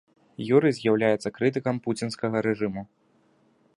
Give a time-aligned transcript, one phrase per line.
[0.59, 2.81] Юрый з'яўляецца крытыкам пуцінскага рэжыму.